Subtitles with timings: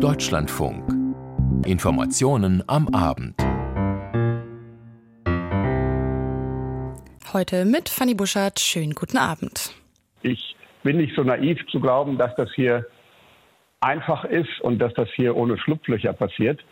[0.00, 0.84] Deutschlandfunk.
[1.66, 3.34] Informationen am Abend.
[7.32, 8.60] Heute mit Fanny Buschert.
[8.60, 9.74] Schönen guten Abend.
[10.22, 12.86] Ich bin nicht so naiv zu glauben, dass das hier
[13.80, 16.64] einfach ist und dass das hier ohne Schlupflöcher passiert.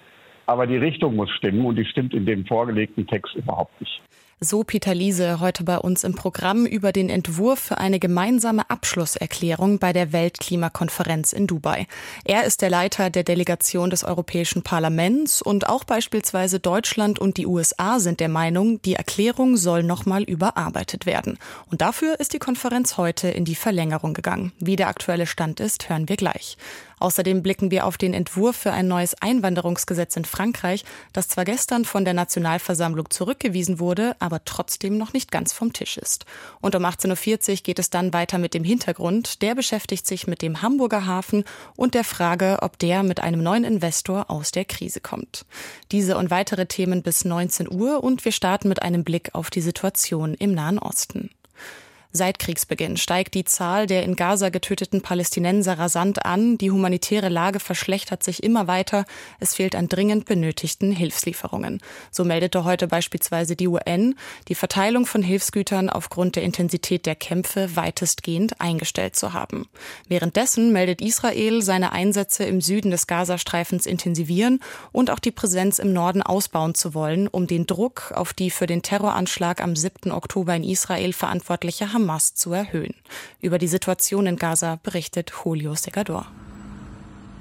[0.47, 4.03] Aber die Richtung muss stimmen und die stimmt in dem vorgelegten Text überhaupt nicht.
[4.39, 9.79] So Peter Liese heute bei uns im Programm über den Entwurf für eine gemeinsame Abschlusserklärung
[9.79, 11.87] bei der Weltklimakonferenz in Dubai.
[12.23, 17.47] Er ist der Leiter der Delegation des Europäischen Parlaments und auch beispielsweise Deutschland und die
[17.47, 21.39] USA sind der Meinung, die Erklärung soll nochmal überarbeitet werden.
[21.71, 24.53] Und dafür ist die Konferenz heute in die Verlängerung gegangen.
[24.59, 26.59] Wie der aktuelle Stand ist, hören wir gleich.
[26.99, 31.85] Außerdem blicken wir auf den Entwurf für ein neues Einwanderungsgesetz in Frankreich, das zwar gestern
[31.85, 36.25] von der Nationalversammlung zurückgewiesen wurde, aber trotzdem noch nicht ganz vom Tisch ist.
[36.61, 39.43] Und um 18.40 Uhr geht es dann weiter mit dem Hintergrund.
[39.43, 41.45] Der beschäftigt sich mit dem Hamburger Hafen
[41.77, 45.45] und der Frage, ob der mit einem neuen Investor aus der Krise kommt.
[45.93, 49.61] Diese und weitere Themen bis 19 Uhr und wir starten mit einem Blick auf die
[49.61, 51.31] Situation im Nahen Osten.
[52.17, 56.57] Seit Kriegsbeginn steigt die Zahl der in Gaza getöteten Palästinenser rasant an.
[56.57, 59.05] Die humanitäre Lage verschlechtert sich immer weiter.
[59.39, 61.79] Es fehlt an dringend benötigten Hilfslieferungen.
[62.11, 64.15] So meldete heute beispielsweise die UN,
[64.49, 69.69] die Verteilung von Hilfsgütern aufgrund der Intensität der Kämpfe weitestgehend eingestellt zu haben.
[70.09, 75.93] Währenddessen meldet Israel, seine Einsätze im Süden des Gazastreifens intensivieren und auch die Präsenz im
[75.93, 80.13] Norden ausbauen zu wollen, um den Druck auf die für den Terroranschlag am 7.
[80.13, 82.95] Oktober in Israel verantwortliche Hamas Hamas zu erhöhen.
[83.41, 86.27] Über die Situation in Gaza berichtet Julio Segador.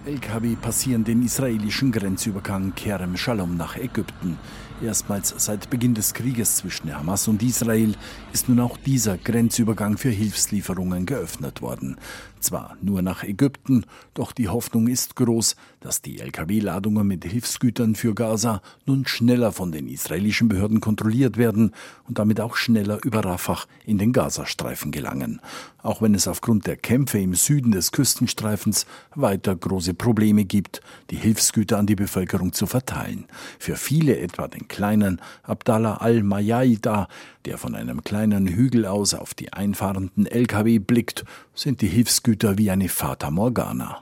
[0.07, 4.39] LKW passieren den israelischen Grenzübergang Kerem Shalom nach Ägypten.
[4.83, 7.95] Erstmals seit Beginn des Krieges zwischen Hamas und Israel
[8.33, 11.97] ist nun auch dieser Grenzübergang für Hilfslieferungen geöffnet worden.
[12.45, 18.13] Zwar nur nach Ägypten, doch die Hoffnung ist groß, dass die Lkw-Ladungen mit Hilfsgütern für
[18.13, 21.71] Gaza nun schneller von den israelischen Behörden kontrolliert werden
[22.07, 25.41] und damit auch schneller über Rafah in den Gazastreifen gelangen.
[25.81, 31.15] Auch wenn es aufgrund der Kämpfe im Süden des Küstenstreifens weiter große Probleme gibt, die
[31.15, 33.25] Hilfsgüter an die Bevölkerung zu verteilen.
[33.57, 37.07] Für viele, etwa den kleinen Abdallah al-Mayaida,
[37.45, 42.71] der von einem kleinen Hügel aus auf die einfahrenden Lkw blickt, sind die Hilfsgüter wie
[42.71, 44.01] eine Fata Morgana.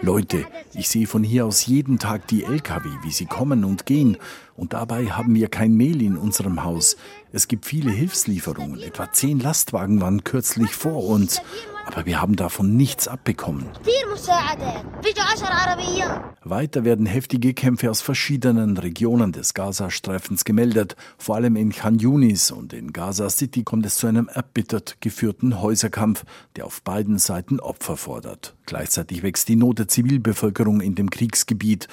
[0.00, 4.16] Leute, ich sehe von hier aus jeden Tag die Lkw, wie sie kommen und gehen.
[4.56, 6.96] Und dabei haben wir kein Mehl in unserem Haus.
[7.32, 8.80] Es gibt viele Hilfslieferungen.
[8.80, 11.42] Etwa zehn Lastwagen waren kürzlich vor uns.
[11.90, 13.66] Aber wir haben davon nichts abbekommen.
[16.44, 20.94] Weiter werden heftige Kämpfe aus verschiedenen Regionen des Gazastreifens gemeldet.
[21.18, 25.60] Vor allem in Khan Yunis und in Gaza City kommt es zu einem erbittert geführten
[25.60, 26.24] Häuserkampf,
[26.56, 28.54] der auf beiden Seiten Opfer fordert.
[28.66, 31.88] Gleichzeitig wächst die Not der Zivilbevölkerung in dem Kriegsgebiet.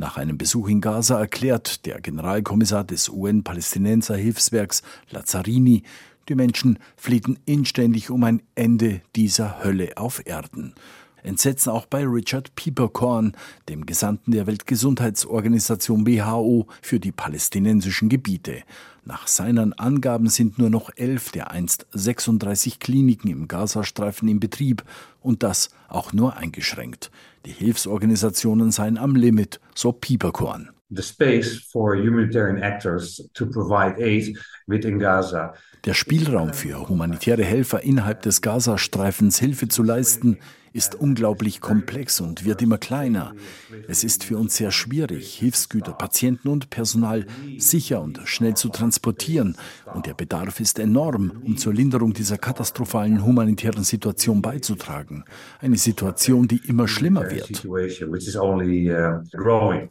[0.00, 5.82] Nach einem Besuch in Gaza erklärt der Generalkommissar des UN-Palästinenser Hilfswerks Lazzarini,
[6.28, 10.74] die Menschen flehten inständig um ein Ende dieser Hölle auf Erden.
[11.22, 13.32] Entsetzen auch bei Richard Pieperkorn,
[13.68, 18.62] dem Gesandten der Weltgesundheitsorganisation WHO für die palästinensischen Gebiete.
[19.04, 24.84] Nach seinen Angaben sind nur noch elf der einst 36 Kliniken im Gazastreifen in Betrieb
[25.20, 27.10] und das auch nur eingeschränkt.
[27.46, 30.70] Die Hilfsorganisationen seien am Limit, so Pieperkorn.
[35.84, 40.38] Der Spielraum für humanitäre Helfer innerhalb des Gazastreifens Hilfe zu leisten,
[40.72, 43.34] ist unglaublich komplex und wird immer kleiner.
[43.88, 47.26] Es ist für uns sehr schwierig, Hilfsgüter, Patienten und Personal
[47.58, 49.56] sicher und schnell zu transportieren.
[49.94, 55.24] Und der Bedarf ist enorm, um zur Linderung dieser katastrophalen humanitären Situation beizutragen.
[55.60, 57.64] Eine Situation, die immer schlimmer wird.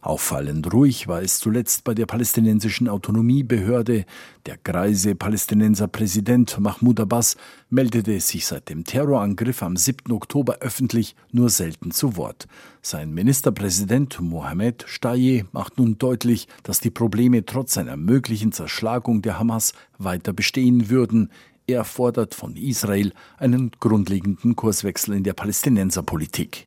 [0.00, 4.04] Auffallend ruhig war es zuletzt bei der palästinensischen Autonomiebehörde.
[4.46, 7.36] Der greise Palästinenser Präsident Mahmoud Abbas
[7.70, 10.12] meldete sich seit dem Terrorangriff am 7.
[10.12, 12.46] Oktober öffentlich nur selten zu Wort.
[12.82, 19.38] Sein Ministerpräsident Mohamed Staye macht nun deutlich, dass die Probleme trotz einer möglichen Zerschlagung der
[19.38, 21.30] Hamas weiter bestehen würden.
[21.66, 26.64] Er fordert von Israel einen grundlegenden Kurswechsel in der Palästinenserpolitik.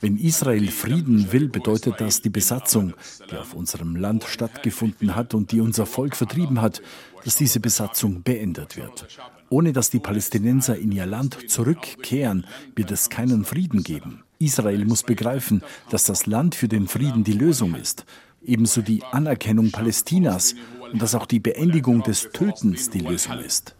[0.00, 2.92] Wenn Israel Frieden will, bedeutet das die Besatzung,
[3.30, 6.82] die auf unserem Land stattgefunden hat und die unser Volk vertrieben hat,
[7.24, 9.06] dass diese Besatzung beendet wird.
[9.48, 14.24] Ohne dass die Palästinenser in ihr Land zurückkehren, wird es keinen Frieden geben.
[14.38, 18.04] Israel muss begreifen, dass das Land für den Frieden die Lösung ist.
[18.44, 20.54] Ebenso die Anerkennung Palästinas
[20.92, 23.76] und dass auch die Beendigung des Tötens die Lösung ist.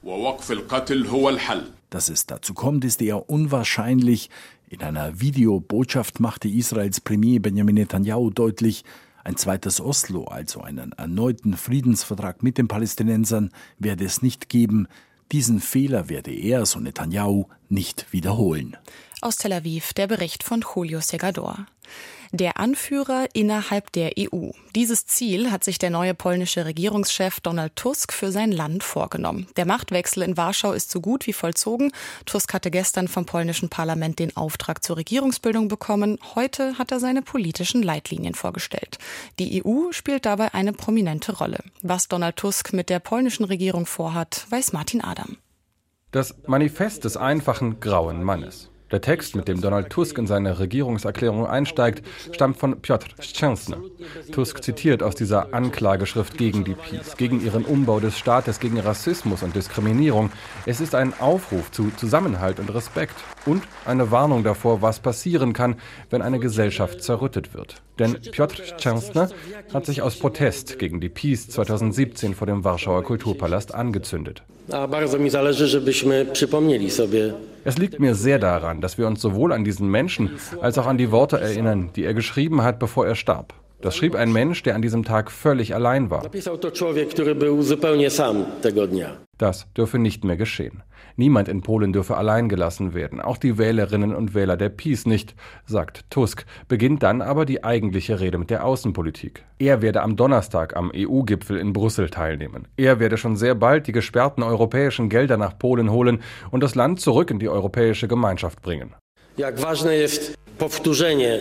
[1.91, 4.31] Dass es dazu kommt, ist eher unwahrscheinlich.
[4.69, 8.85] In einer Videobotschaft machte Israels Premier Benjamin Netanyahu deutlich,
[9.25, 14.89] ein zweites Oslo, also einen erneuten Friedensvertrag mit den Palästinensern, werde es nicht geben.
[15.33, 18.77] Diesen Fehler werde er, so Netanyahu, nicht wiederholen.
[19.21, 21.67] Aus Tel Aviv der Bericht von Julio Segador
[22.33, 24.51] der Anführer innerhalb der EU.
[24.75, 29.47] Dieses Ziel hat sich der neue polnische Regierungschef Donald Tusk für sein Land vorgenommen.
[29.57, 31.93] Der Machtwechsel in Warschau ist so gut wie vollzogen.
[32.25, 36.19] Tusk hatte gestern vom polnischen Parlament den Auftrag zur Regierungsbildung bekommen.
[36.35, 38.99] Heute hat er seine politischen Leitlinien vorgestellt.
[39.39, 41.59] Die EU spielt dabei eine prominente Rolle.
[41.83, 45.37] Was Donald Tusk mit der polnischen Regierung vorhat, weiß Martin Adam.
[46.13, 48.72] Das Manifest des einfachen grauen Mannes.
[48.93, 53.77] Der Text, mit dem Donald Tusk in seine Regierungserklärung einsteigt, stammt von Piotr Szczęsny.
[54.33, 59.43] Tusk zitiert aus dieser Anklageschrift gegen die PiS, gegen ihren Umbau des Staates, gegen Rassismus
[59.43, 60.31] und Diskriminierung.
[60.67, 63.15] Es ist ein Aufruf zu Zusammenhalt und Respekt
[63.47, 65.77] und eine Warnung davor, was passieren kann,
[66.11, 67.81] wenn eine Gesellschaft zerrüttet wird.
[67.99, 69.29] Denn Piotr Szczęsny
[69.73, 74.43] hat sich aus Protest gegen die PiS 2017 vor dem Warschauer Kulturpalast angezündet.
[77.65, 80.31] Es liegt mir sehr daran, dass wir uns sowohl an diesen Menschen
[80.61, 83.55] als auch an die Worte erinnern, die er geschrieben hat, bevor er starb.
[83.81, 86.23] Das schrieb ein Mensch, der an diesem Tag völlig allein war.
[89.39, 90.83] Das dürfe nicht mehr geschehen.
[91.17, 95.35] Niemand in Polen dürfe allein gelassen werden, auch die Wählerinnen und Wähler der PiS nicht,
[95.67, 99.45] sagt Tusk, beginnt dann aber die eigentliche Rede mit der Außenpolitik.
[99.59, 102.69] Er werde am Donnerstag am EU-Gipfel in Brüssel teilnehmen.
[102.77, 107.01] Er werde schon sehr bald die gesperrten europäischen Gelder nach Polen holen und das Land
[107.01, 108.95] zurück in die europäische Gemeinschaft bringen.
[109.37, 111.41] Jak ważne jest powtórzenie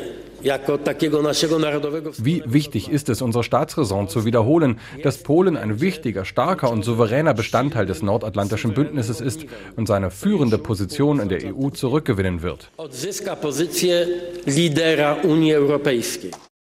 [2.23, 7.33] wie wichtig ist es, unsere Staatsräson zu wiederholen, dass Polen ein wichtiger, starker und souveräner
[7.33, 9.45] Bestandteil des nordatlantischen Bündnisses ist
[9.75, 12.69] und seine führende Position in der EU zurückgewinnen wird.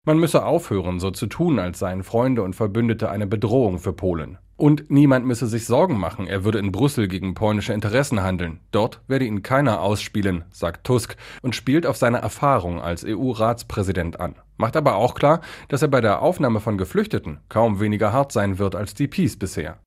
[0.05, 4.37] Man müsse aufhören, so zu tun, als seien Freunde und Verbündete eine Bedrohung für Polen.
[4.57, 8.59] Und niemand müsse sich Sorgen machen, er würde in Brüssel gegen polnische Interessen handeln.
[8.71, 14.35] Dort werde ihn keiner ausspielen, sagt Tusk und spielt auf seine Erfahrung als EU-Ratspräsident an.
[14.57, 15.39] Macht aber auch klar,
[15.69, 19.39] dass er bei der Aufnahme von Geflüchteten kaum weniger hart sein wird als die Peace
[19.39, 19.79] bisher.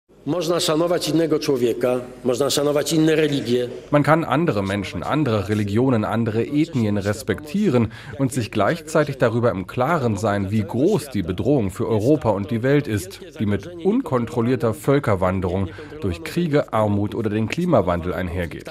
[3.93, 10.17] Man kann andere Menschen, andere Religionen, andere Ethnien respektieren und sich gleichzeitig darüber im Klaren
[10.17, 15.69] sein, wie groß die Bedrohung für Europa und die Welt ist, die mit unkontrollierter Völkerwanderung
[16.00, 18.69] durch Kriege, Armut oder den Klimawandel einhergeht.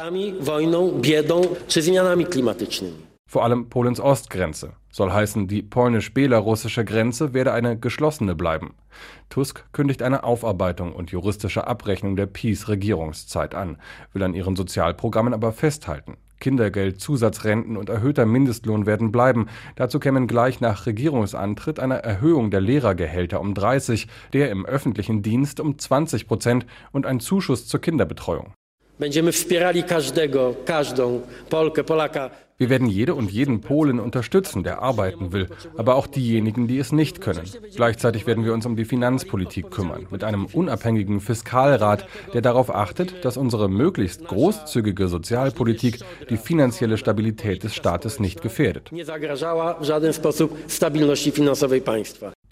[3.35, 4.75] Vor allem Polens Ostgrenze.
[4.89, 8.75] Soll heißen, die polnisch-belarussische Grenze werde eine geschlossene bleiben.
[9.27, 13.75] Tusk kündigt eine Aufarbeitung und juristische Abrechnung der Peace-Regierungszeit an,
[14.13, 16.15] will an ihren Sozialprogrammen aber festhalten.
[16.39, 19.47] Kindergeld, Zusatzrenten und erhöhter Mindestlohn werden bleiben.
[19.75, 25.59] Dazu kämen gleich nach Regierungsantritt eine Erhöhung der Lehrergehälter um 30, der im öffentlichen Dienst
[25.59, 28.53] um 20 Prozent und ein Zuschuss zur Kinderbetreuung.
[32.57, 36.93] Wir werden jede und jeden Polen unterstützen, der arbeiten will, aber auch diejenigen, die es
[36.93, 37.43] nicht können.
[37.75, 43.25] Gleichzeitig werden wir uns um die Finanzpolitik kümmern, mit einem unabhängigen Fiskalrat, der darauf achtet,
[43.25, 45.99] dass unsere möglichst großzügige Sozialpolitik
[46.29, 48.89] die finanzielle Stabilität des Staates nicht gefährdet.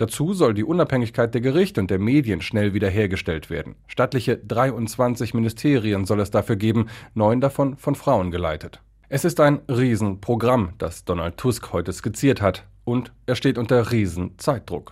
[0.04, 3.76] Dazu soll die Unabhängigkeit der Gerichte und der Medien schnell wiederhergestellt werden.
[3.88, 8.82] Stattliche 23 Ministerien soll es dafür geben, neun davon von Frauen geleitet.
[9.08, 14.92] Es ist ein Riesenprogramm, das Donald Tusk heute skizziert hat, und er steht unter Riesenzeitdruck.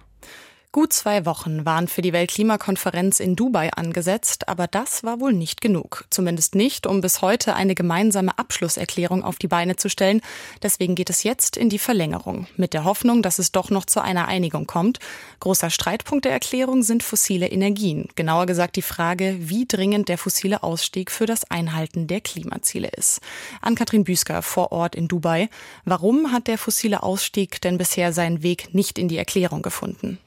[0.73, 5.59] Gut zwei Wochen waren für die Weltklimakonferenz in Dubai angesetzt, aber das war wohl nicht
[5.59, 6.05] genug.
[6.09, 10.21] Zumindest nicht, um bis heute eine gemeinsame Abschlusserklärung auf die Beine zu stellen.
[10.63, 14.01] Deswegen geht es jetzt in die Verlängerung, mit der Hoffnung, dass es doch noch zu
[14.01, 14.99] einer Einigung kommt.
[15.41, 18.07] Großer Streitpunkt der Erklärung sind fossile Energien.
[18.15, 23.19] Genauer gesagt die Frage, wie dringend der fossile Ausstieg für das Einhalten der Klimaziele ist.
[23.59, 25.49] Ann-Kathrin Büsker vor Ort in Dubai.
[25.83, 30.17] Warum hat der fossile Ausstieg denn bisher seinen Weg nicht in die Erklärung gefunden?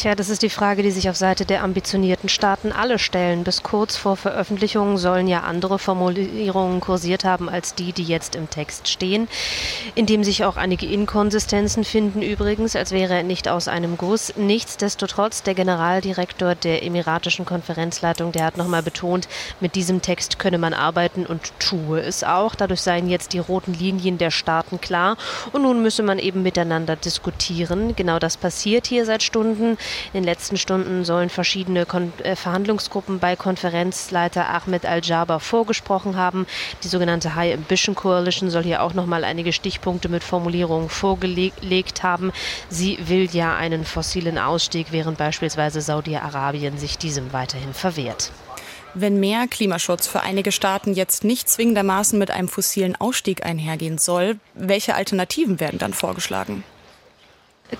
[0.00, 3.44] Tja, das ist die Frage, die sich auf Seite der ambitionierten Staaten alle stellen.
[3.44, 8.48] Bis kurz vor Veröffentlichung sollen ja andere Formulierungen kursiert haben als die, die jetzt im
[8.48, 9.28] Text stehen,
[9.94, 14.32] in dem sich auch einige Inkonsistenzen finden übrigens, als wäre er nicht aus einem Guss.
[14.38, 19.28] Nichtsdestotrotz, der Generaldirektor der Emiratischen Konferenzleitung, der hat nochmal betont,
[19.60, 22.54] mit diesem Text könne man arbeiten und tue es auch.
[22.54, 25.18] Dadurch seien jetzt die roten Linien der Staaten klar
[25.52, 27.94] und nun müsse man eben miteinander diskutieren.
[27.96, 29.76] Genau das passiert hier seit Stunden.
[30.12, 36.46] In den letzten Stunden sollen verschiedene Kon äh, Verhandlungsgruppen bei Konferenzleiter Ahmed Al-Jaber vorgesprochen haben.
[36.82, 42.02] Die sogenannte High Ambition Coalition soll hier auch noch mal einige Stichpunkte mit Formulierungen vorgelegt
[42.02, 42.32] haben.
[42.68, 48.32] Sie will ja einen fossilen Ausstieg, während beispielsweise Saudi-Arabien sich diesem weiterhin verwehrt.
[48.94, 54.40] Wenn mehr Klimaschutz für einige Staaten jetzt nicht zwingendermaßen mit einem fossilen Ausstieg einhergehen soll,
[54.54, 56.64] welche Alternativen werden dann vorgeschlagen?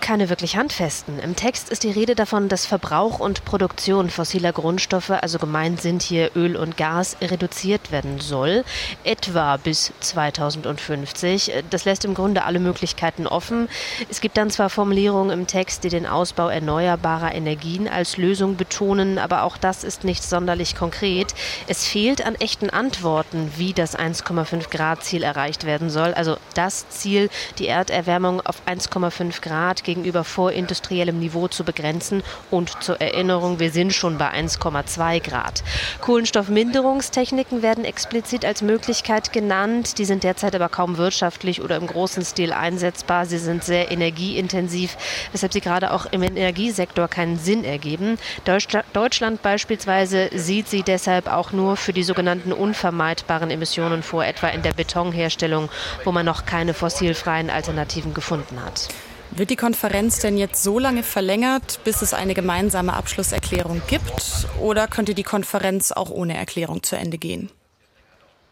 [0.01, 1.19] Keine wirklich handfesten.
[1.19, 6.03] Im Text ist die Rede davon, dass Verbrauch und Produktion fossiler Grundstoffe, also gemeint sind
[6.03, 8.65] hier Öl und Gas, reduziert werden soll,
[9.05, 11.53] etwa bis 2050.
[11.71, 13.69] Das lässt im Grunde alle Möglichkeiten offen.
[14.09, 19.19] Es gibt dann zwar Formulierungen im Text, die den Ausbau erneuerbarer Energien als Lösung betonen,
[19.19, 21.35] aber auch das ist nicht sonderlich konkret.
[21.67, 26.15] Es fehlt an echten Antworten, wie das 1,5 Grad Ziel erreicht werden soll.
[26.15, 32.23] Also das Ziel, die Erderwärmung auf 1,5 Grad gegenüber vorindustriellem Niveau zu begrenzen.
[32.51, 35.63] Und zur Erinnerung, wir sind schon bei 1,2 Grad.
[36.01, 39.99] Kohlenstoffminderungstechniken werden explizit als Möglichkeit genannt.
[39.99, 43.27] Die sind derzeit aber kaum wirtschaftlich oder im großen Stil einsetzbar.
[43.27, 44.97] Sie sind sehr energieintensiv,
[45.33, 48.19] weshalb sie gerade auch im Energiesektor keinen Sinn ergeben.
[48.93, 54.63] Deutschland beispielsweise sieht sie deshalb auch nur für die sogenannten unvermeidbaren Emissionen vor, etwa in
[54.63, 55.69] der Betonherstellung,
[56.05, 58.89] wo man noch keine fossilfreien Alternativen gefunden hat.
[59.33, 64.49] Wird die Konferenz denn jetzt so lange verlängert, bis es eine gemeinsame Abschlusserklärung gibt?
[64.61, 67.51] Oder könnte die Konferenz auch ohne Erklärung zu Ende gehen?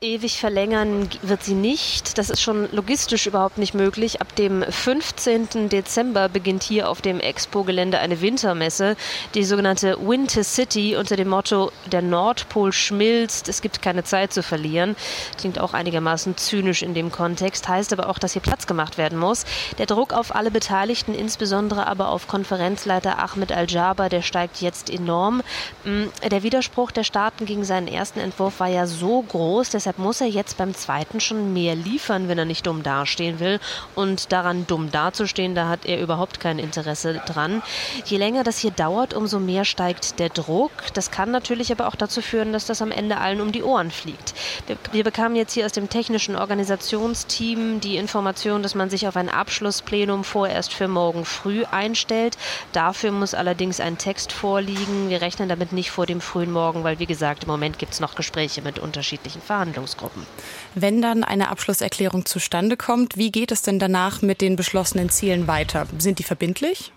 [0.01, 2.19] Ewig verlängern wird sie nicht.
[2.19, 4.21] Das ist schon logistisch überhaupt nicht möglich.
[4.21, 5.69] Ab dem 15.
[5.69, 8.95] Dezember beginnt hier auf dem Expo-Gelände eine Wintermesse,
[9.35, 14.45] die sogenannte Winter City unter dem Motto Der Nordpol schmilzt, es gibt keine Zeit zu
[14.45, 14.95] verlieren.
[15.37, 19.19] Klingt auch einigermaßen zynisch in dem Kontext, heißt aber auch, dass hier Platz gemacht werden
[19.19, 19.47] muss.
[19.79, 25.43] Der Druck auf alle Beteiligten, insbesondere aber auf Konferenzleiter Ahmed Al-Jaber, der steigt jetzt enorm.
[25.83, 30.05] Mm, der Widerspruch der Staaten gegen seinen ersten Entwurf war ja so groß, dass Deshalb
[30.05, 33.59] muss er jetzt beim zweiten schon mehr liefern, wenn er nicht dumm dastehen will.
[33.95, 37.63] Und daran dumm dazustehen, da hat er überhaupt kein Interesse dran.
[38.05, 40.73] Je länger das hier dauert, umso mehr steigt der Druck.
[40.93, 43.91] Das kann natürlich aber auch dazu führen, dass das am Ende allen um die Ohren
[43.91, 44.35] fliegt.
[44.67, 49.17] Wir, wir bekamen jetzt hier aus dem technischen Organisationsteam die Information, dass man sich auf
[49.17, 52.37] ein Abschlussplenum vorerst für morgen früh einstellt.
[52.73, 55.09] Dafür muss allerdings ein Text vorliegen.
[55.09, 58.01] Wir rechnen damit nicht vor dem frühen Morgen, weil wie gesagt, im Moment gibt es
[58.01, 59.78] noch Gespräche mit unterschiedlichen Verhandlungen.
[59.79, 60.27] Verhandlungsgruppen.
[60.75, 65.47] Wenn dann eine Abschlusserklärung zustande kommt, wie geht es denn danach mit den beschlossenen Zielen
[65.47, 65.87] weiter?
[65.99, 66.93] Sind die verbindlich?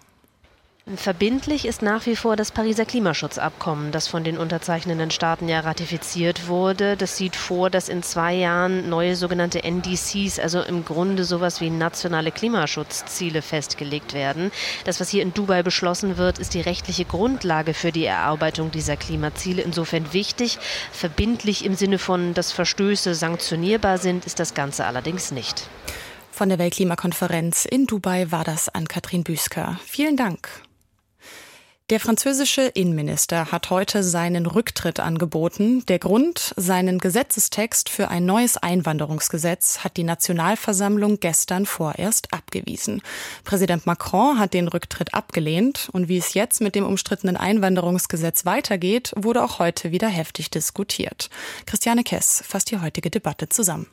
[0.95, 6.47] Verbindlich ist nach wie vor das Pariser Klimaschutzabkommen, das von den unterzeichnenden Staaten ja ratifiziert
[6.47, 6.97] wurde.
[6.97, 11.69] Das sieht vor, dass in zwei Jahren neue sogenannte NDCs, also im Grunde sowas wie
[11.69, 14.51] nationale Klimaschutzziele festgelegt werden.
[14.83, 18.97] Das, was hier in Dubai beschlossen wird, ist die rechtliche Grundlage für die Erarbeitung dieser
[18.97, 19.61] Klimaziele.
[19.61, 20.57] Insofern wichtig.
[20.91, 25.69] Verbindlich im Sinne von, dass Verstöße sanktionierbar sind, ist das Ganze allerdings nicht.
[26.31, 29.79] Von der Weltklimakonferenz in Dubai war das an Katrin Büsker.
[29.85, 30.49] Vielen Dank.
[31.91, 35.85] Der französische Innenminister hat heute seinen Rücktritt angeboten.
[35.87, 43.01] Der Grund, seinen Gesetzestext für ein neues Einwanderungsgesetz hat die Nationalversammlung gestern vorerst abgewiesen.
[43.43, 49.11] Präsident Macron hat den Rücktritt abgelehnt und wie es jetzt mit dem umstrittenen Einwanderungsgesetz weitergeht,
[49.17, 51.29] wurde auch heute wieder heftig diskutiert.
[51.65, 53.87] Christiane Kess fasst die heutige Debatte zusammen.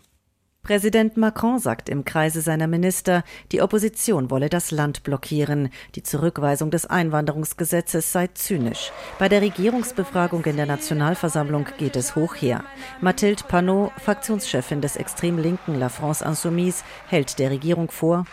[0.69, 5.71] Präsident Macron sagt im Kreise seiner Minister, die Opposition wolle das Land blockieren.
[5.95, 8.93] Die Zurückweisung des Einwanderungsgesetzes sei zynisch.
[9.19, 12.65] Bei der Regierungsbefragung in der Nationalversammlung geht es hoch her.
[13.01, 18.27] Mathilde Panot, Fraktionschefin des extrem linken La France Insoumise, hält der Regierung vor,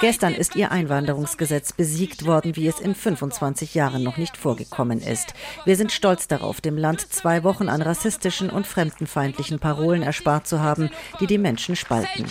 [0.00, 5.34] Gestern ist ihr Einwanderungsgesetz besiegt worden, wie es in 25 Jahren noch nicht vorgekommen ist.
[5.64, 10.60] Wir sind stolz darauf, dem Land zwei Wochen an rassistischen und fremdenfeindlichen Parolen erspart zu
[10.60, 12.26] haben, die die Menschen spalten.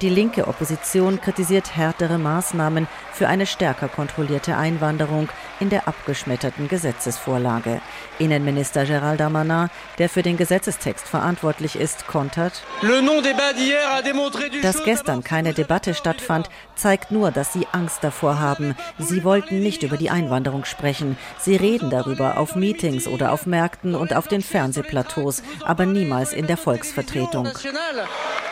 [0.00, 5.28] Die linke Opposition kritisiert härtere Maßnahmen für eine stärker kontrollierte Einwanderung
[5.60, 7.80] in der abgeschmetterten Gesetzesvorlage.
[8.18, 12.62] Innenminister Gérald Darmanin, der für den Gesetzestext verantwortlich ist, kontert.
[14.62, 18.74] Dass gestern keine Debatte stattfand, zeigt nur, dass sie Angst davor haben.
[18.98, 21.16] Sie wollten nicht über die Einwanderung sprechen.
[21.38, 26.46] Sie reden darüber auf Meetings oder auf Märkten und auf den Fernsehplateaus, aber niemals in
[26.46, 27.48] der Volksvertretung.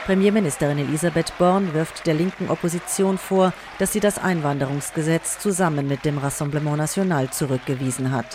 [0.06, 6.18] Premierministerin Elisabeth Born wirft der linken Opposition vor, dass sie das Einwanderungsgesetz zusammen mit dem
[6.18, 8.26] Rassemblement National zurückgewiesen hat.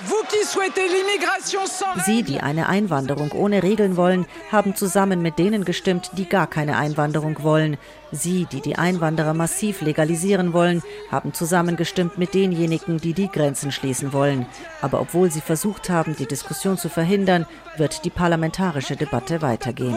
[2.06, 6.78] Sie, die eine Einwanderung ohne Regeln wollen, haben zusammen mit denen gestimmt, die gar keine
[6.78, 7.78] Einwanderung wollen.
[8.12, 14.14] Sie, die die Einwanderer massiv legalisieren wollen, haben zusammengestimmt mit denjenigen, die die Grenzen schließen
[14.14, 14.46] wollen.
[14.82, 17.46] Aber obwohl sie versucht haben, die Diskussion zu verhindern,
[17.78, 19.96] wird die parlamentarische Debatte weitergehen.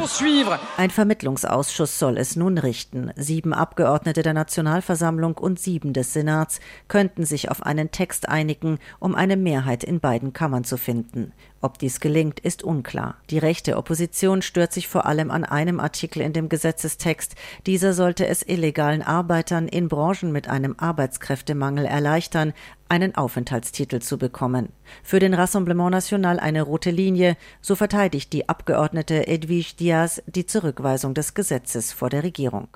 [0.77, 3.11] Ein Vermittlungsausschuss soll es nun richten.
[3.17, 9.15] Sieben Abgeordnete der Nationalversammlung und sieben des Senats könnten sich auf einen Text einigen, um
[9.15, 11.33] eine Mehrheit in beiden Kammern zu finden.
[11.65, 13.17] Ob dies gelingt, ist unklar.
[13.31, 17.37] Die rechte Opposition stört sich vor allem an einem Artikel in dem Gesetzestext.
[17.65, 22.53] Dieser sollte es illegalen Arbeitern in Branchen mit einem Arbeitskräftemangel erleichtern,
[22.89, 24.69] einen Aufenthaltstitel zu bekommen.
[25.03, 31.15] Für den Rassemblement National eine rote Linie, so verteidigt die Abgeordnete Edwige Diaz die Zurückweisung
[31.15, 32.69] des Gesetzes vor der Regierung.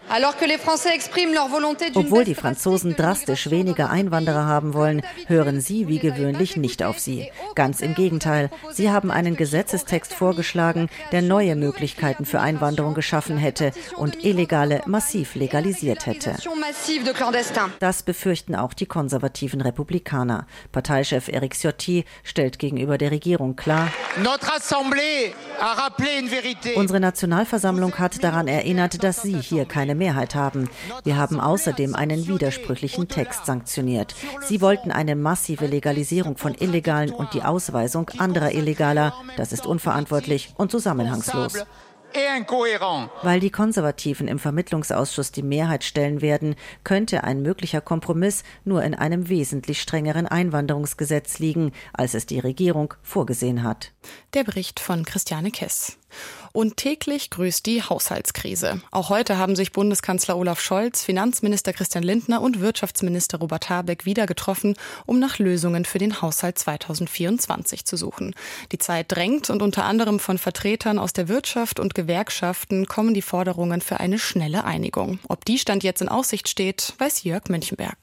[1.94, 7.30] Obwohl die Franzosen drastisch weniger Einwanderer haben wollen, hören sie wie gewöhnlich nicht auf sie.
[7.54, 13.72] Ganz im Gegenteil, sie haben einen Gesetzestext vorgeschlagen, der neue Möglichkeiten für Einwanderung geschaffen hätte
[13.96, 16.36] und Illegale massiv legalisiert hätte.
[17.78, 19.97] Das befürchten auch die konservativen Republikaner.
[19.98, 20.46] Republikaner.
[20.72, 23.90] Parteichef Eric Ciotti stellt gegenüber der Regierung klar,
[26.76, 30.70] Unsere Nationalversammlung hat daran erinnert, dass Sie hier keine Mehrheit haben.
[31.04, 34.14] Wir haben außerdem einen widersprüchlichen Text sanktioniert.
[34.46, 39.14] Sie wollten eine massive Legalisierung von Illegalen und die Ausweisung anderer Illegaler.
[39.36, 41.54] Das ist unverantwortlich und zusammenhangslos.
[43.22, 48.94] Weil die Konservativen im Vermittlungsausschuss die Mehrheit stellen werden, könnte ein möglicher Kompromiss nur in
[48.94, 53.92] einem wesentlich strengeren Einwanderungsgesetz liegen, als es die Regierung vorgesehen hat.
[54.34, 55.98] Der Bericht von Christiane Kess.
[56.52, 58.80] Und täglich grüßt die Haushaltskrise.
[58.90, 64.26] Auch heute haben sich Bundeskanzler Olaf Scholz, Finanzminister Christian Lindner und Wirtschaftsminister Robert Habeck wieder
[64.26, 64.74] getroffen,
[65.06, 68.34] um nach Lösungen für den Haushalt 2024 zu suchen.
[68.72, 73.22] Die Zeit drängt und unter anderem von Vertretern aus der Wirtschaft und Gewerkschaften kommen die
[73.22, 75.18] Forderungen für eine schnelle Einigung.
[75.28, 77.98] Ob die Stand jetzt in Aussicht steht, weiß Jörg Münchenberg.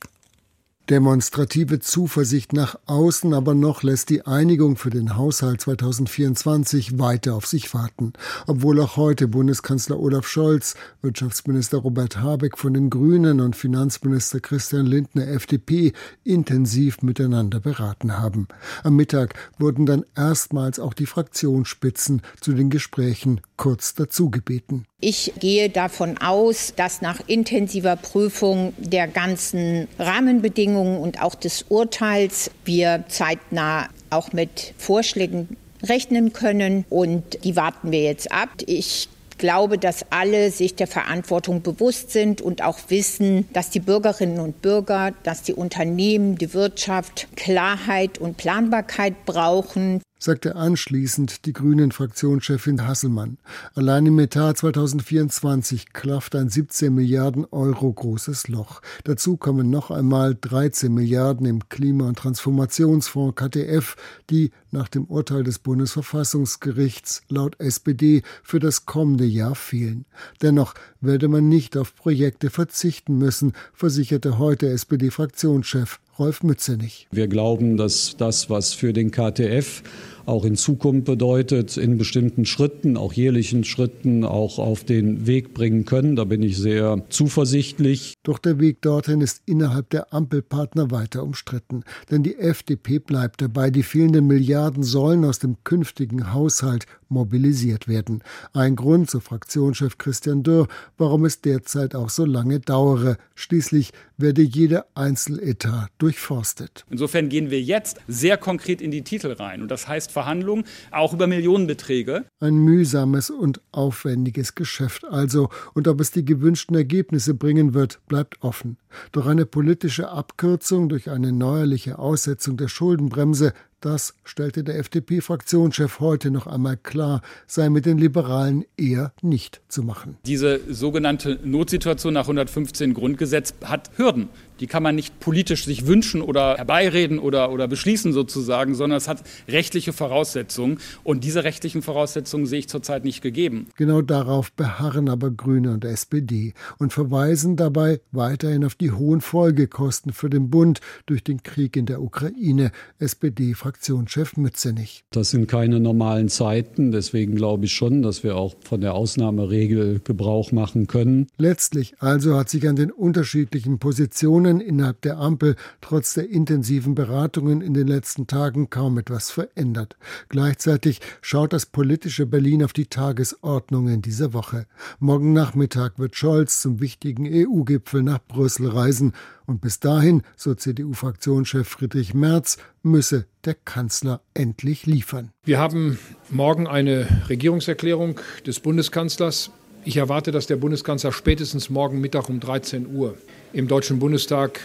[0.89, 7.47] Demonstrative Zuversicht nach außen, aber noch lässt die Einigung für den Haushalt 2024 weiter auf
[7.47, 8.13] sich warten.
[8.45, 14.85] Obwohl auch heute Bundeskanzler Olaf Scholz, Wirtschaftsminister Robert Habeck von den Grünen und Finanzminister Christian
[14.85, 15.91] Lindner FDP
[16.23, 18.47] intensiv miteinander beraten haben.
[18.83, 24.85] Am Mittag wurden dann erstmals auch die Fraktionsspitzen zu den Gesprächen kurz dazu gebeten.
[25.01, 32.51] Ich gehe davon aus, dass nach intensiver Prüfung der ganzen Rahmenbedingungen und auch des Urteils
[32.63, 38.49] wir zeitnah auch mit Vorschlägen rechnen können und die warten wir jetzt ab.
[38.65, 44.39] Ich glaube, dass alle sich der Verantwortung bewusst sind und auch wissen, dass die Bürgerinnen
[44.39, 52.87] und Bürger, dass die Unternehmen, die Wirtschaft Klarheit und Planbarkeit brauchen sagte anschließend die Grünen-Fraktionschefin
[52.87, 53.37] Hasselmann.
[53.73, 58.81] Allein im Etat 2024 klafft ein 17 Milliarden Euro großes Loch.
[59.03, 63.95] Dazu kommen noch einmal 13 Milliarden im Klima- und Transformationsfonds KTF,
[64.29, 70.05] die nach dem Urteil des Bundesverfassungsgerichts laut SPD für das kommende Jahr fehlen.
[70.41, 77.07] Dennoch werde man nicht auf Projekte verzichten müssen, versicherte heute SPD-Fraktionschef Rolf Mützenich.
[77.11, 79.83] Wir glauben, dass das, was für den KTF
[80.25, 85.85] auch in Zukunft bedeutet, in bestimmten Schritten, auch jährlichen Schritten, auch auf den Weg bringen
[85.85, 86.15] können.
[86.15, 88.15] Da bin ich sehr zuversichtlich.
[88.23, 91.83] Doch der Weg dorthin ist innerhalb der Ampelpartner weiter umstritten.
[92.11, 98.23] Denn die FDP bleibt dabei, die fehlenden Milliarden sollen aus dem künftigen Haushalt mobilisiert werden.
[98.53, 103.17] Ein Grund, so Fraktionschef Christian Dürr, warum es derzeit auch so lange dauere.
[103.35, 106.85] Schließlich werde jeder Einzeletat durchforstet.
[106.89, 109.61] Insofern gehen wir jetzt sehr konkret in die Titel rein.
[109.61, 112.25] Und das heißt Verhandlungen auch über Millionenbeträge.
[112.39, 115.49] Ein mühsames und aufwendiges Geschäft also.
[115.73, 118.77] Und ob es die gewünschten Ergebnisse bringen wird, bleibt offen.
[119.11, 126.31] Doch eine politische Abkürzung durch eine neuerliche Aussetzung der Schuldenbremse das stellte der FDP-Fraktionschef heute
[126.31, 130.17] noch einmal klar, sei mit den Liberalen eher nicht zu machen.
[130.25, 134.29] Diese sogenannte Notsituation nach 115 Grundgesetz hat Hürden.
[134.59, 139.07] Die kann man nicht politisch sich wünschen oder herbeireden oder, oder beschließen sozusagen, sondern es
[139.07, 140.79] hat rechtliche Voraussetzungen.
[141.03, 143.67] Und diese rechtlichen Voraussetzungen sehe ich zurzeit nicht gegeben.
[143.75, 150.13] Genau darauf beharren aber Grüne und SPD und verweisen dabei weiterhin auf die hohen Folgekosten
[150.13, 152.71] für den Bund durch den Krieg in der Ukraine.
[152.97, 155.03] SPD CDU-Fraktionschef Mützenich.
[155.11, 156.91] Das sind keine normalen Zeiten.
[156.91, 161.27] Deswegen glaube ich schon, dass wir auch von der Ausnahmeregel Gebrauch machen können.
[161.37, 167.61] Letztlich also hat sich an den unterschiedlichen Positionen innerhalb der Ampel trotz der intensiven Beratungen
[167.61, 169.97] in den letzten Tagen kaum etwas verändert.
[170.29, 174.67] Gleichzeitig schaut das politische Berlin auf die Tagesordnungen dieser Woche.
[174.99, 179.13] Morgen Nachmittag wird Scholz zum wichtigen EU-Gipfel nach Brüssel reisen
[179.45, 185.31] und bis dahin, so CDU-Fraktionschef Friedrich Merz, müsse der Kanzler endlich liefern.
[185.43, 189.51] Wir haben morgen eine Regierungserklärung des Bundeskanzlers.
[189.83, 193.15] Ich erwarte, dass der Bundeskanzler spätestens morgen Mittag um 13 Uhr
[193.53, 194.59] im Deutschen Bundestag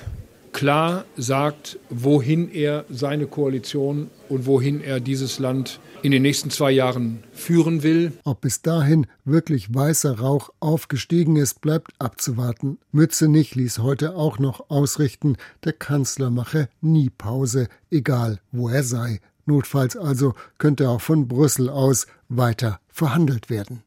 [0.53, 6.71] klar sagt, wohin er seine Koalition und wohin er dieses Land in den nächsten zwei
[6.71, 8.13] Jahren führen will.
[8.25, 12.79] Ob bis dahin wirklich weißer Rauch aufgestiegen ist, bleibt abzuwarten.
[12.93, 19.21] Mützenich ließ heute auch noch ausrichten, der Kanzler mache nie Pause, egal wo er sei.
[19.47, 23.83] Notfalls also könnte auch von Brüssel aus weiter verhandelt werden.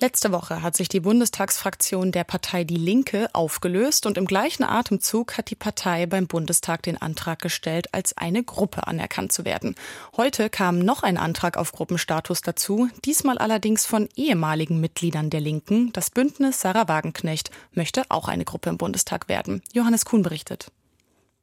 [0.00, 5.36] Letzte Woche hat sich die Bundestagsfraktion der Partei Die Linke aufgelöst und im gleichen Atemzug
[5.36, 9.74] hat die Partei beim Bundestag den Antrag gestellt, als eine Gruppe anerkannt zu werden.
[10.16, 15.92] Heute kam noch ein Antrag auf Gruppenstatus dazu, diesmal allerdings von ehemaligen Mitgliedern der Linken.
[15.92, 19.62] Das Bündnis Sarah Wagenknecht möchte auch eine Gruppe im Bundestag werden.
[19.72, 20.70] Johannes Kuhn berichtet.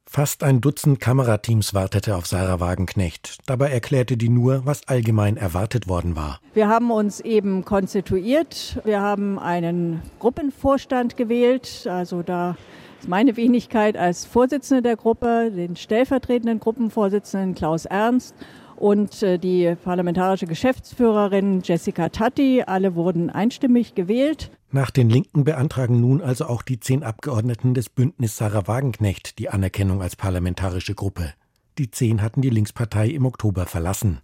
[0.08, 3.39] Fast ein Dutzend Kamerateams wartete auf Sarah Wagenknecht.
[3.48, 6.39] Dabei erklärte die nur, was allgemein erwartet worden war.
[6.54, 8.80] Wir haben uns eben konstituiert.
[8.86, 11.88] Wir haben einen Gruppenvorstand gewählt.
[11.89, 12.56] Also da
[13.00, 18.36] ist meine Wenigkeit als Vorsitzende der Gruppe, den stellvertretenden Gruppenvorsitzenden Klaus Ernst
[18.76, 22.63] und äh, die parlamentarische Geschäftsführerin Jessica Tatti.
[22.65, 24.52] Alle wurden einstimmig gewählt.
[24.71, 29.49] Nach den Linken beantragen nun also auch die zehn Abgeordneten des Bündnis Sarah Wagenknecht die
[29.49, 31.34] Anerkennung als parlamentarische Gruppe.
[31.78, 34.21] Die zehn hatten die Linkspartei im Oktober verlassen.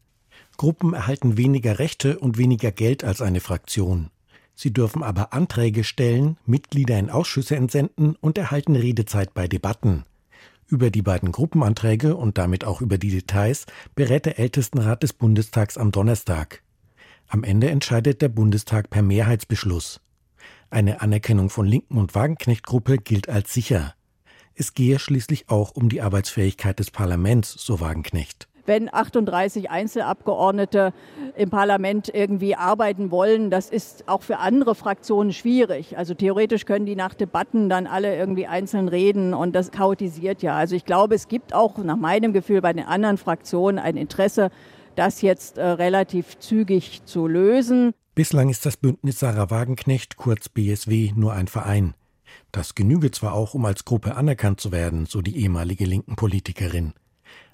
[0.57, 4.09] Gruppen erhalten weniger Rechte und weniger Geld als eine Fraktion.
[4.53, 10.03] Sie dürfen aber Anträge stellen, Mitglieder in Ausschüsse entsenden und erhalten Redezeit bei Debatten.
[10.67, 15.77] Über die beiden Gruppenanträge und damit auch über die Details berät der Ältestenrat des Bundestags
[15.77, 16.63] am Donnerstag.
[17.27, 19.99] Am Ende entscheidet der Bundestag per Mehrheitsbeschluss.
[20.71, 23.93] Eine Anerkennung von Linken und Wagenknecht-Gruppe gilt als sicher.
[24.55, 30.93] Es gehe schließlich auch um die Arbeitsfähigkeit des Parlaments, so Wagenknecht wenn 38 Einzelabgeordnete
[31.35, 33.49] im Parlament irgendwie arbeiten wollen.
[33.49, 35.97] Das ist auch für andere Fraktionen schwierig.
[35.97, 40.55] Also theoretisch können die nach Debatten dann alle irgendwie einzeln reden und das chaotisiert ja.
[40.55, 44.51] Also ich glaube, es gibt auch nach meinem Gefühl bei den anderen Fraktionen ein Interesse,
[44.95, 47.93] das jetzt äh, relativ zügig zu lösen.
[48.13, 51.93] Bislang ist das Bündnis Sarah Wagenknecht, kurz BSW, nur ein Verein.
[52.51, 56.93] Das genüge zwar auch, um als Gruppe anerkannt zu werden, so die ehemalige linken Politikerin.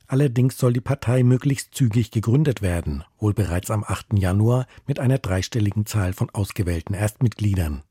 [0.07, 4.17] Allerdings soll die Partei möglichst zügig gegründet werden, wohl bereits am 8.
[4.17, 7.83] Januar mit einer dreistelligen Zahl von ausgewählten Erstmitgliedern.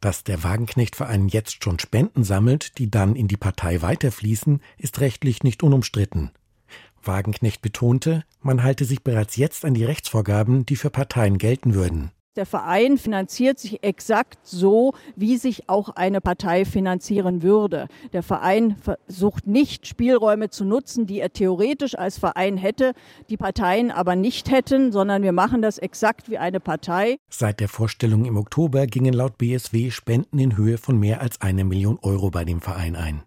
[0.00, 5.42] Dass der Wagenknecht-Verein jetzt schon Spenden sammelt, die dann in die Partei weiterfließen, ist rechtlich
[5.42, 6.30] nicht unumstritten.
[7.02, 12.10] Wagenknecht betonte, man halte sich bereits jetzt an die Rechtsvorgaben, die für Parteien gelten würden.
[12.38, 17.88] Der Verein finanziert sich exakt so, wie sich auch eine Partei finanzieren würde.
[18.12, 22.92] Der Verein versucht nicht Spielräume zu nutzen, die er theoretisch als Verein hätte,
[23.28, 27.16] die Parteien aber nicht hätten, sondern wir machen das exakt wie eine Partei.
[27.28, 31.64] Seit der Vorstellung im Oktober gingen laut BSW Spenden in Höhe von mehr als eine
[31.64, 33.24] Million Euro bei dem Verein ein.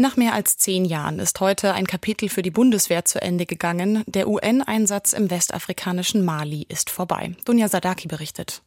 [0.00, 4.02] Nach mehr als zehn Jahren ist heute ein Kapitel für die Bundeswehr zu Ende gegangen.
[4.06, 7.36] Der UN-Einsatz im westafrikanischen Mali ist vorbei.
[7.44, 8.62] Dunja Sadaki berichtet.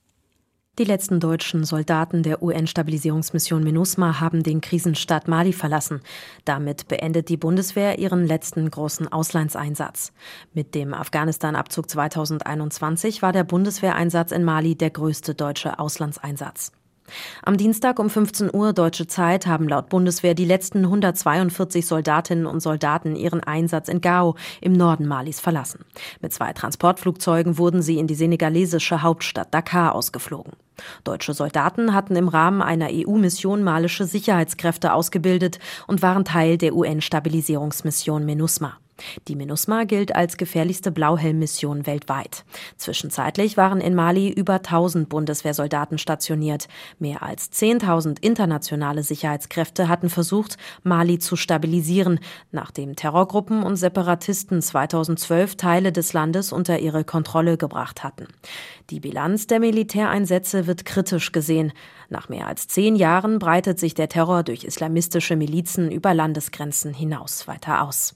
[0.77, 6.01] Die letzten deutschen Soldaten der UN-Stabilisierungsmission MINUSMA haben den Krisenstaat Mali verlassen.
[6.45, 10.11] Damit beendet die Bundeswehr ihren letzten großen Auslandseinsatz.
[10.53, 16.71] Mit dem Afghanistan-Abzug 2021 war der Bundeswehreinsatz in Mali der größte deutsche Auslandseinsatz.
[17.43, 22.61] Am Dienstag um 15 Uhr deutsche Zeit haben laut Bundeswehr die letzten 142 Soldatinnen und
[22.61, 25.85] Soldaten ihren Einsatz in Gao im Norden Malis verlassen.
[26.21, 30.53] Mit zwei Transportflugzeugen wurden sie in die senegalesische Hauptstadt Dakar ausgeflogen.
[31.03, 38.25] Deutsche Soldaten hatten im Rahmen einer EU-Mission malische Sicherheitskräfte ausgebildet und waren Teil der UN-Stabilisierungsmission
[38.25, 38.77] MINUSMA.
[39.27, 42.45] Die MINUSMA gilt als gefährlichste Blauhelm-Mission weltweit.
[42.77, 46.67] Zwischenzeitlich waren in Mali über 1000 Bundeswehrsoldaten stationiert.
[46.99, 52.19] Mehr als 10.000 internationale Sicherheitskräfte hatten versucht, Mali zu stabilisieren,
[52.51, 58.27] nachdem Terrorgruppen und Separatisten 2012 Teile des Landes unter ihre Kontrolle gebracht hatten.
[58.89, 61.73] Die Bilanz der Militäreinsätze wird kritisch gesehen.
[62.09, 67.47] Nach mehr als zehn Jahren breitet sich der Terror durch islamistische Milizen über Landesgrenzen hinaus
[67.47, 68.15] weiter aus.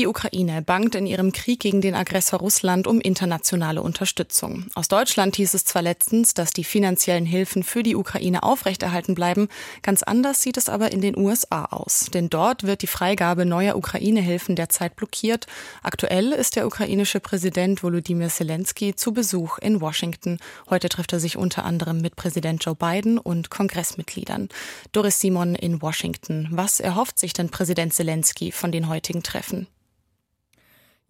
[0.00, 4.64] Die Ukraine bangt in ihrem Krieg gegen den Aggressor Russland um internationale Unterstützung.
[4.74, 9.48] Aus Deutschland hieß es zwar letztens, dass die finanziellen Hilfen für die Ukraine aufrechterhalten bleiben,
[9.82, 12.06] ganz anders sieht es aber in den USA aus.
[12.14, 15.46] Denn dort wird die Freigabe neuer Ukraine-Hilfen derzeit blockiert.
[15.82, 20.38] Aktuell ist der ukrainische Präsident Volodymyr Zelensky zu Besuch in Washington.
[20.70, 24.48] Heute trifft er sich unter anderem mit Präsident Joe Biden und Kongressmitgliedern.
[24.92, 26.48] Doris Simon in Washington.
[26.52, 29.66] Was erhofft sich denn Präsident Zelensky von den heutigen Treffen?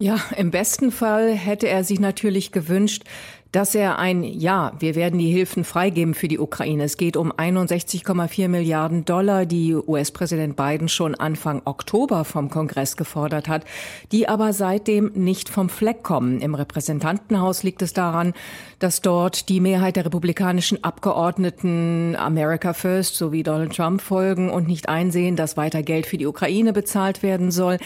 [0.01, 3.03] Ja, im besten Fall hätte er sich natürlich gewünscht,
[3.51, 6.83] dass er ein Ja, wir werden die Hilfen freigeben für die Ukraine.
[6.83, 13.49] Es geht um 61,4 Milliarden Dollar, die US-Präsident Biden schon Anfang Oktober vom Kongress gefordert
[13.49, 13.65] hat,
[14.11, 16.39] die aber seitdem nicht vom Fleck kommen.
[16.39, 18.33] Im Repräsentantenhaus liegt es daran,
[18.79, 24.87] dass dort die Mehrheit der republikanischen Abgeordneten America First sowie Donald Trump folgen und nicht
[24.87, 27.77] einsehen, dass weiter Geld für die Ukraine bezahlt werden soll.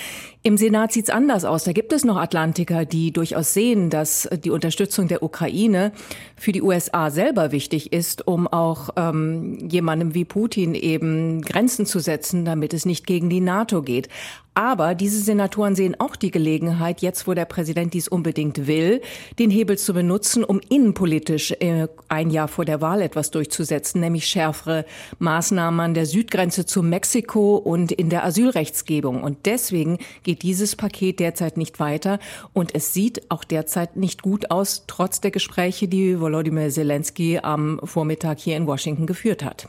[0.44, 1.64] Im Senat sieht es anders aus.
[1.64, 5.92] Da gibt es noch Atlantiker, die durchaus sehen, dass die Unterstützung der Ukraine Ukraine
[6.36, 12.00] für die USA selber wichtig ist, um auch ähm, jemandem wie Putin eben Grenzen zu
[12.00, 14.10] setzen, damit es nicht gegen die NATO geht.
[14.56, 19.02] Aber diese Senatoren sehen auch die Gelegenheit, jetzt wo der Präsident dies unbedingt will,
[19.38, 24.28] den Hebel zu benutzen, um innenpolitisch äh, ein Jahr vor der Wahl etwas durchzusetzen, nämlich
[24.28, 24.86] schärfere
[25.20, 29.24] Maßnahmen an der Südgrenze zu Mexiko und in der Asylrechtsgebung.
[29.24, 32.20] Und deswegen geht dieses Paket derzeit nicht weiter.
[32.54, 37.82] Und es sieht auch derzeit nicht gut aus, trotz der Gespräche, die Volodymyr Zelensky am
[37.84, 39.68] Vormittag hier in Washington geführt hat.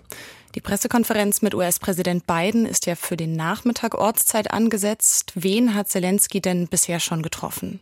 [0.56, 5.32] Die Pressekonferenz mit US-Präsident Biden ist ja für den Nachmittag Ortszeit angesetzt.
[5.34, 7.80] Wen hat Zelensky denn bisher schon getroffen?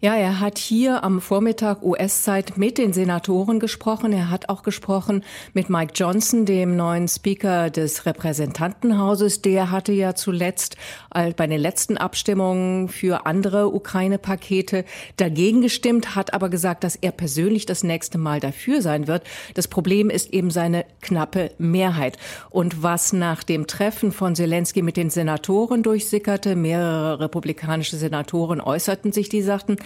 [0.00, 4.12] Ja, er hat hier am Vormittag US-Zeit mit den Senatoren gesprochen.
[4.12, 9.42] Er hat auch gesprochen mit Mike Johnson, dem neuen Speaker des Repräsentantenhauses.
[9.42, 10.76] Der hatte ja zuletzt
[11.10, 14.84] bei den letzten Abstimmungen für andere Ukraine-Pakete
[15.16, 19.24] dagegen gestimmt, hat aber gesagt, dass er persönlich das nächste Mal dafür sein wird.
[19.54, 22.18] Das Problem ist eben seine knappe Mehrheit.
[22.50, 29.10] Und was nach dem Treffen von Zelensky mit den Senatoren durchsickerte, mehrere republikanische Senatoren äußerten
[29.10, 29.76] sich dieser sagten,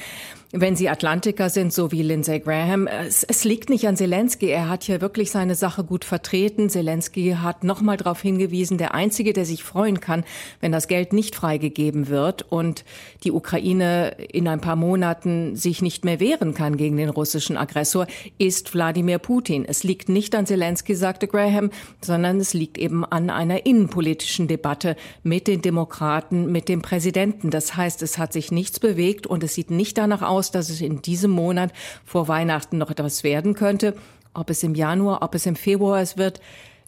[0.54, 4.48] wenn Sie Atlantiker sind, so wie Lindsey Graham, es, es, liegt nicht an Zelensky.
[4.48, 6.68] Er hat hier wirklich seine Sache gut vertreten.
[6.68, 10.24] Zelensky hat nochmal darauf hingewiesen, der Einzige, der sich freuen kann,
[10.60, 12.84] wenn das Geld nicht freigegeben wird und
[13.24, 18.06] die Ukraine in ein paar Monaten sich nicht mehr wehren kann gegen den russischen Aggressor,
[18.36, 19.64] ist Wladimir Putin.
[19.66, 21.70] Es liegt nicht an Zelensky, sagte Graham,
[22.02, 27.50] sondern es liegt eben an einer innenpolitischen Debatte mit den Demokraten, mit dem Präsidenten.
[27.50, 30.70] Das heißt, es hat sich nichts bewegt und es sieht nicht danach aus, aus, dass
[30.70, 31.72] es in diesem Monat
[32.05, 33.94] vor Weihnachten noch etwas werden könnte.
[34.35, 36.40] Ob es im Januar, ob es im Februar es wird,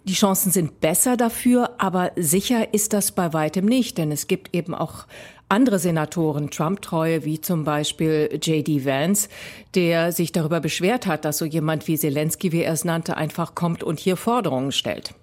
[0.03, 4.55] die Chancen sind besser dafür, aber sicher ist das bei weitem nicht, denn es gibt
[4.55, 5.07] eben auch
[5.49, 8.85] andere Senatoren, Trump-Treue, wie zum Beispiel J.D.
[8.85, 9.29] Vance,
[9.75, 13.55] der sich darüber beschwert hat, dass so jemand wie Zelensky, wie er es nannte, einfach
[13.55, 15.15] kommt und hier Forderungen stellt.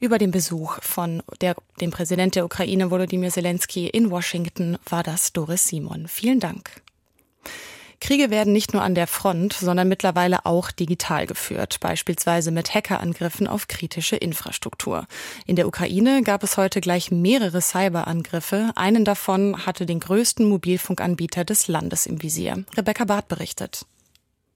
[0.00, 5.32] Über den Besuch von der, dem Präsident der Ukraine, Volodymyr Zelensky, in Washington war das
[5.32, 6.08] Doris Simon.
[6.08, 6.82] Vielen Dank.
[8.00, 13.46] Kriege werden nicht nur an der Front, sondern mittlerweile auch digital geführt, beispielsweise mit Hackerangriffen
[13.46, 15.06] auf kritische Infrastruktur.
[15.46, 18.70] In der Ukraine gab es heute gleich mehrere Cyberangriffe.
[18.76, 22.64] Einen davon hatte den größten Mobilfunkanbieter des Landes im Visier.
[22.76, 23.84] Rebecca Barth berichtet.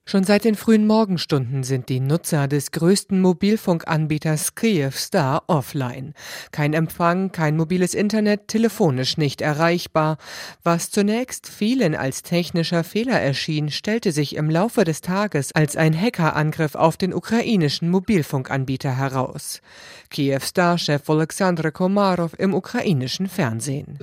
[0.05, 6.13] Schon seit den frühen Morgenstunden sind die Nutzer des größten Mobilfunkanbieters Kyivstar offline.
[6.51, 10.17] Kein Empfang, kein mobiles Internet, telefonisch nicht erreichbar.
[10.61, 15.99] Was zunächst vielen als technischer Fehler erschien, stellte sich im Laufe des Tages als ein
[15.99, 19.61] Hackerangriff auf den ukrainischen Mobilfunkanbieter heraus.
[20.09, 23.97] Kyivstar-Chef Alexander Komarov im ukrainischen Fernsehen.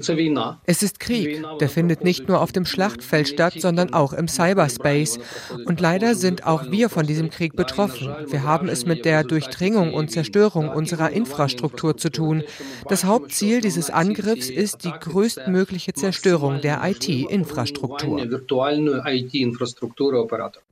[0.64, 5.18] Es ist Krieg, der findet nicht nur auf dem Schlachtfeld statt, sondern auch im Cyberspace.
[5.66, 8.14] Und Leider sind auch wir von diesem Krieg betroffen.
[8.28, 12.44] Wir haben es mit der Durchdringung und Zerstörung unserer Infrastruktur zu tun.
[12.88, 18.24] Das Hauptziel dieses Angriffs ist die größtmögliche Zerstörung der IT-Infrastruktur.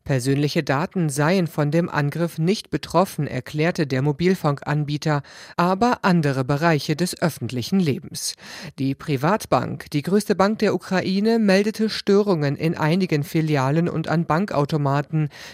[0.08, 5.22] Persönliche Daten seien von dem Angriff nicht betroffen, erklärte der Mobilfunkanbieter,
[5.58, 8.34] aber andere Bereiche des öffentlichen Lebens.
[8.78, 15.07] Die Privatbank, die größte Bank der Ukraine, meldete Störungen in einigen Filialen und an Bankautomaten.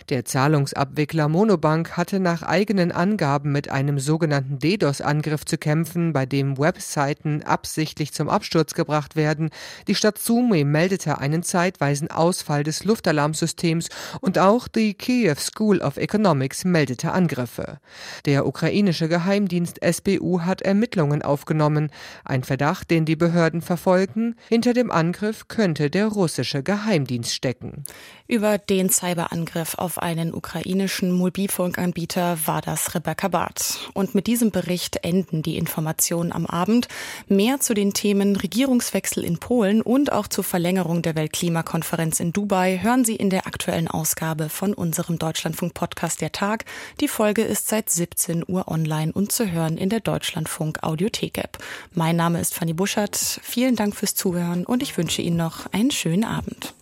[0.09, 6.59] Der Zahlungsabwickler Monobank hatte nach eigenen Angaben mit einem sogenannten DDoS-Angriff zu kämpfen, bei dem
[6.59, 9.51] Webseiten absichtlich zum Absturz gebracht werden.
[9.89, 13.89] Die Stadt Sumy meldete einen zeitweisen Ausfall des Luftalarmsystems
[14.21, 17.79] und auch die Kiew School of Economics meldete Angriffe.
[18.27, 21.91] Der ukrainische Geheimdienst SBU hat Ermittlungen aufgenommen.
[22.25, 24.35] Ein Verdacht, den die Behörden verfolgen.
[24.49, 27.85] Hinter dem Angriff könnte der russische Geheimdienst stecken.
[28.27, 29.44] Über den Cyberangriff
[29.77, 33.91] auf einen ukrainischen Mobilfunkanbieter war das Rebecca Barth.
[33.93, 36.89] Und mit diesem Bericht enden die Informationen am Abend.
[37.29, 42.81] Mehr zu den Themen Regierungswechsel in Polen und auch zur Verlängerung der Weltklimakonferenz in Dubai
[42.83, 46.65] hören Sie in der aktuellen Ausgabe von unserem Deutschlandfunk-Podcast Der Tag.
[47.01, 51.59] Die Folge ist seit 17 Uhr online und zu hören in der Deutschlandfunk Audiothek-App.
[51.93, 53.17] Mein Name ist Fanny Buschert.
[53.43, 56.75] Vielen Dank fürs Zuhören und ich wünsche Ihnen noch einen schönen Abend.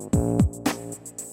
[0.00, 1.29] Música